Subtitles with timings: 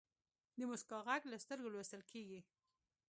[0.57, 2.41] د موسکا ږغ له سترګو لوستل کېږي.